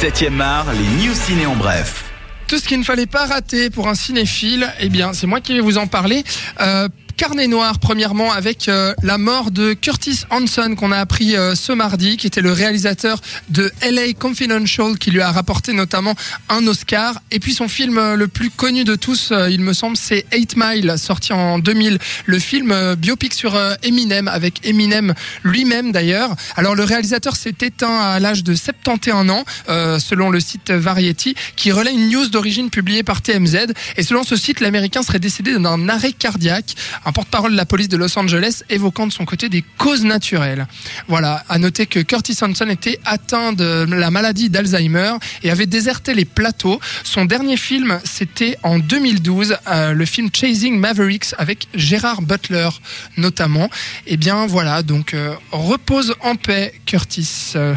[0.00, 2.04] 7e art, les news ciné en bref.
[2.48, 5.54] Tout ce qu'il ne fallait pas rater pour un cinéphile, eh bien, c'est moi qui
[5.54, 6.24] vais vous en parler.
[6.60, 11.54] Euh, Carnet noir, premièrement, avec euh, la mort de Curtis Hanson qu'on a appris euh,
[11.54, 16.14] ce mardi, qui était le réalisateur de LA Confidential, qui lui a rapporté notamment
[16.48, 17.20] un Oscar.
[17.30, 20.56] Et puis son film euh, le plus connu de tous, il me semble, c'est 8
[20.56, 21.98] Mile, sorti en 2000.
[22.26, 26.34] Le film biopic sur Eminem, avec Eminem lui-même d'ailleurs.
[26.56, 29.44] Alors le réalisateur s'est éteint à l'âge de 71 ans,
[29.98, 33.72] selon le site Variety, qui relaie une news d'origine publiée par TMZ.
[33.96, 36.74] Et selon ce site, l'Américain serait décédé d'un arrêt cardiaque
[37.04, 40.66] un porte-parole de la police de Los Angeles évoquant de son côté des causes naturelles.
[41.08, 46.14] Voilà, à noter que Curtis Hanson était atteint de la maladie d'Alzheimer et avait déserté
[46.14, 46.80] les plateaux.
[47.02, 52.68] Son dernier film, c'était en 2012, euh, le film Chasing Mavericks avec Gérard Butler
[53.16, 53.66] notamment.
[54.06, 57.52] Et eh bien voilà, donc euh, repose en paix Curtis.
[57.56, 57.74] Euh,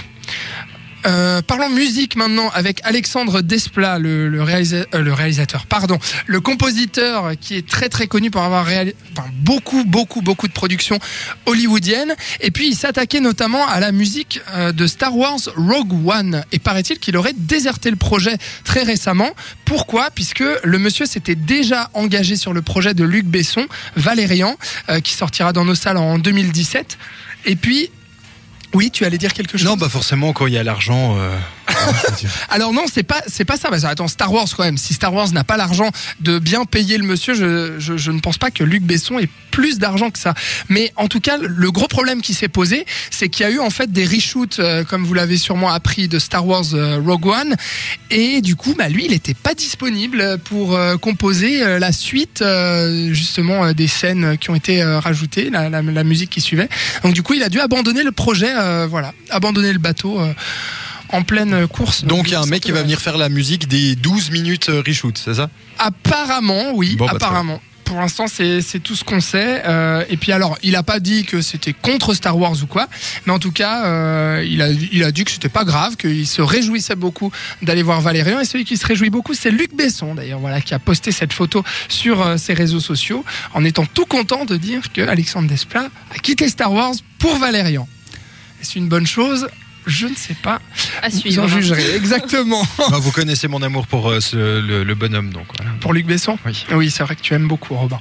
[1.08, 7.68] euh, parlons musique maintenant avec Alexandre Desplat, euh, le, réalisateur, pardon, le compositeur qui est
[7.68, 8.96] très très connu pour avoir réalisé
[9.42, 11.00] beaucoup beaucoup beaucoup de productions
[11.46, 12.14] hollywoodiennes.
[12.42, 16.44] Et puis il s'attaquait notamment à la musique euh, de Star Wars Rogue One.
[16.52, 19.30] Et paraît-il qu'il aurait déserté le projet très récemment.
[19.66, 20.10] Pourquoi?
[20.14, 24.58] Puisque le monsieur s'était déjà engagé sur le projet de Luc Besson, Valérian,
[25.04, 26.98] qui sortira dans nos salles en 2017.
[27.46, 27.90] Et puis
[28.74, 29.68] oui, tu allais dire quelque chose?
[29.68, 31.18] Non, bah forcément, quand il y a l'argent.
[31.18, 31.38] Euh,
[32.50, 33.70] Alors non, c'est pas c'est pas ça.
[33.70, 34.78] Bah, attends, Star Wars quand même.
[34.78, 38.38] Si Star Wars n'a pas l'argent de bien payer le monsieur, je, je, ne pense
[38.38, 40.34] pas que Luc Besson ait plus d'argent que ça.
[40.70, 43.60] Mais en tout cas, le gros problème qui s'est posé, c'est qu'il y a eu
[43.60, 47.28] en fait des reshoots, euh, comme vous l'avez sûrement appris, de Star Wars euh, Rogue
[47.28, 47.56] One,
[48.12, 52.44] et du coup, bah lui, il n'était pas disponible pour composer la suite
[53.10, 56.70] justement des scènes qui ont été rajoutées, la, la, la, musique qui suivait.
[57.04, 58.54] Donc du coup, il a dû abandonner le projet,
[58.88, 60.22] voilà, abandonner le bateau
[61.10, 62.04] en pleine course.
[62.04, 64.70] Donc il y a un mec qui va venir faire la musique des 12 minutes
[64.70, 65.50] euh, reshoot, c'est ça?
[65.78, 67.62] Apparemment, oui, bah, apparemment.
[67.86, 69.64] Pour l'instant, c'est tout ce qu'on sait.
[69.66, 72.88] Euh, et puis alors, il a pas dit que c'était contre Star Wars ou quoi,
[73.26, 76.28] mais en tout cas, euh, il, a, il a dit que c'était pas grave, qu'il
[76.28, 77.32] se réjouissait beaucoup
[77.62, 78.42] d'aller voir Valérian.
[78.42, 81.32] Et celui qui se réjouit beaucoup, c'est Luc Besson, d'ailleurs, voilà, qui a posté cette
[81.32, 86.20] photo sur ses réseaux sociaux, en étant tout content de dire que Alexandre Desplat a
[86.20, 87.88] quitté Star Wars pour Valérian.
[88.62, 89.48] C'est une bonne chose?
[89.88, 90.60] Je ne sais pas.
[91.02, 91.42] À suivre.
[91.42, 92.64] Vous en jugerez, exactement.
[92.78, 95.48] Bah, vous connaissez mon amour pour euh, le, bonhomme, donc.
[95.82, 96.66] Pour Luc Besson Oui.
[96.72, 98.00] Oui, c'est vrai que tu aimes beaucoup, Robin.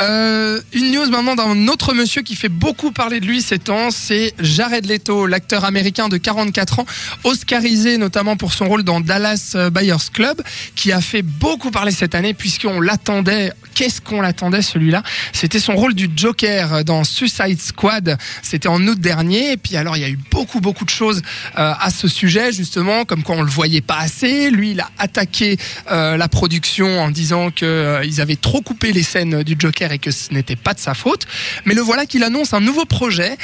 [0.00, 3.90] Euh, une news maintenant d'un autre monsieur qui fait beaucoup parler de lui ces temps,
[3.90, 6.86] c'est Jared Leto, l'acteur américain de 44 ans,
[7.22, 10.42] oscarisé notamment pour son rôle dans Dallas euh, Buyers Club,
[10.74, 13.52] qui a fait beaucoup parler cette année puisqu'on l'attendait.
[13.74, 15.02] Qu'est-ce qu'on l'attendait celui-là?
[15.32, 18.16] C'était son rôle du Joker dans Suicide Squad.
[18.42, 19.52] C'était en août dernier.
[19.52, 21.22] Et puis alors, il y a eu beaucoup, beaucoup de choses
[21.58, 24.50] euh, à ce sujet, justement, comme quoi on le voyait pas assez.
[24.50, 25.58] Lui, il a attaqué
[25.90, 29.98] euh, la production en disant qu'ils euh, avaient trop coupé les scènes du Joker et
[29.98, 31.26] que ce n'était pas de sa faute.
[31.64, 33.36] Mais le voilà qu'il annonce un nouveau projet.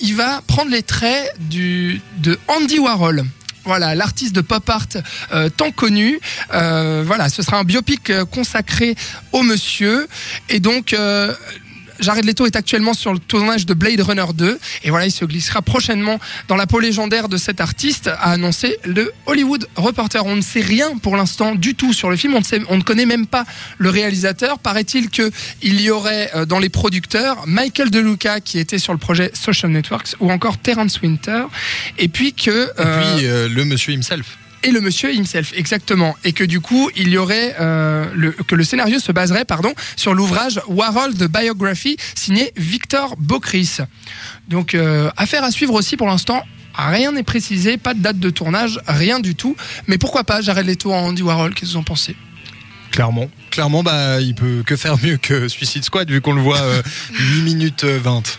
[0.00, 3.24] il va prendre les traits de Andy Warhol
[3.64, 4.86] voilà l'artiste de pop art
[5.56, 6.20] tant connu.
[6.50, 8.94] voilà, ce sera un biopic consacré
[9.32, 10.06] au monsieur
[10.48, 10.94] et donc
[12.00, 15.24] Jared Leto est actuellement sur le tournage de Blade Runner 2 et voilà, il se
[15.24, 16.18] glissera prochainement
[16.48, 20.24] dans la peau légendaire de cet artiste, a annoncé le Hollywood Reporter.
[20.24, 22.76] On ne sait rien pour l'instant du tout sur le film, on ne, sait, on
[22.76, 23.44] ne connaît même pas
[23.78, 24.58] le réalisateur.
[24.58, 25.30] Paraît-il que
[25.62, 29.70] il y aurait euh, dans les producteurs Michael DeLuca qui était sur le projet Social
[29.70, 31.44] Networks ou encore Terence Winter
[31.98, 34.36] et puis que et puis euh, le monsieur himself
[34.66, 36.16] et le monsieur himself, exactement.
[36.24, 39.72] Et que du coup, il y aurait euh, le, que le scénario se baserait, pardon,
[39.94, 43.78] sur l'ouvrage Warhol the Biography signé Victor Bocris.
[44.48, 46.42] Donc, euh, affaire à suivre aussi pour l'instant.
[46.74, 49.56] Rien n'est précisé, pas de date de tournage, rien du tout.
[49.86, 52.16] Mais pourquoi pas Jared Leto en Andy Warhol Qu'est-ce que vous en pensez?
[52.90, 53.30] Clairement.
[53.50, 56.64] Clairement, bah, il peut que faire mieux que Suicide Squad vu qu'on le voit 8
[56.64, 58.38] euh, minutes 20.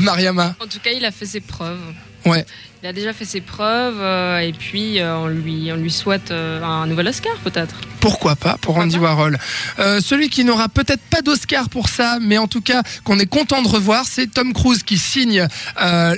[0.00, 0.56] Mariama.
[0.58, 1.78] En tout cas, il a fait ses preuves.
[2.26, 2.44] Ouais.
[2.82, 6.30] Il a déjà fait ses preuves euh, et puis euh, on, lui, on lui souhaite
[6.30, 7.80] euh, un nouvel Oscar peut-être.
[8.00, 9.38] Pourquoi pas pour Andy Warhol
[9.78, 13.62] Celui qui n'aura peut-être pas d'Oscar pour ça, mais en tout cas qu'on est content
[13.62, 15.48] de revoir, c'est Tom Cruise qui signe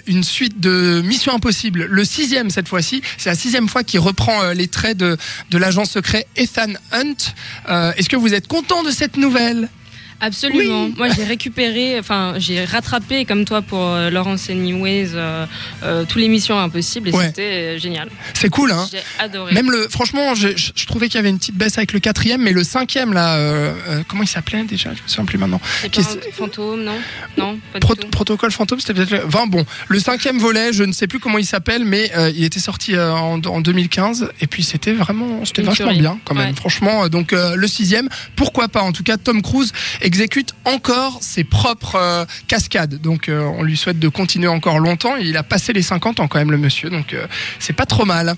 [0.07, 3.01] une suite de Mission Impossible, le sixième cette fois-ci.
[3.17, 5.17] C'est la sixième fois qu'il reprend les traits de,
[5.51, 7.95] de l'agent secret Ethan Hunt.
[7.97, 9.71] Est-ce que vous êtes content de cette nouvelle?
[10.21, 10.91] Absolument.
[10.97, 15.47] Moi, j'ai récupéré, enfin, j'ai rattrapé, comme toi, pour euh, Laurence Anyways, euh,
[15.83, 17.27] euh, tous les missions impossibles et Ouais.
[17.27, 18.09] c'était euh, génial.
[18.35, 18.87] C'est cool, hein.
[18.91, 19.53] J'ai adoré.
[19.55, 22.01] Même le, franchement, je, je- je trouvais qu'il y avait une petite baisse avec le
[22.01, 24.91] quatrième, mais le cinquième là, euh, euh, comment il s'appelait déjà?
[24.95, 25.61] Je me souviens plus maintenant.
[25.91, 26.97] Qui est- fantôme, non?
[27.37, 28.09] Non, pas Pro- du tout.
[28.09, 29.11] protocole fantôme, c'était peut-être.
[29.11, 32.43] le- Enfin bon, le cinquième volet, je ne sais plus comment il s'appelle, mais il
[32.45, 36.49] était sorti en, en 2015 et puis c'était vraiment, c'était vachement bien quand même.
[36.51, 36.57] Ouais.
[36.57, 39.73] Franchement, donc le sixième, pourquoi pas En tout cas, Tom Cruise
[40.09, 42.95] exécute encore ses propres euh, cascades.
[42.95, 45.17] Donc euh, on lui souhaite de continuer encore longtemps.
[45.17, 47.27] Il a passé les 50 ans quand même le monsieur, donc euh,
[47.59, 48.35] c'est pas trop mal.